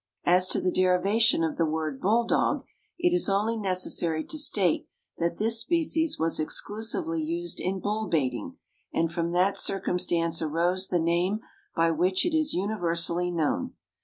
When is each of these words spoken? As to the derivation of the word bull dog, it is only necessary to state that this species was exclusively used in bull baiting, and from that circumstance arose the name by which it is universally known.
As 0.25 0.47
to 0.47 0.59
the 0.59 0.71
derivation 0.71 1.43
of 1.43 1.57
the 1.57 1.65
word 1.67 2.01
bull 2.01 2.25
dog, 2.25 2.63
it 2.97 3.13
is 3.13 3.29
only 3.29 3.55
necessary 3.55 4.23
to 4.23 4.37
state 4.39 4.87
that 5.19 5.37
this 5.37 5.59
species 5.59 6.17
was 6.17 6.39
exclusively 6.39 7.21
used 7.21 7.59
in 7.59 7.79
bull 7.79 8.07
baiting, 8.07 8.57
and 8.91 9.11
from 9.13 9.31
that 9.33 9.59
circumstance 9.59 10.41
arose 10.41 10.87
the 10.87 10.97
name 10.97 11.41
by 11.75 11.91
which 11.91 12.25
it 12.25 12.35
is 12.35 12.51
universally 12.51 13.29
known. 13.29 13.75